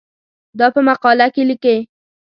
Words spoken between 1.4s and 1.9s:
لیکې.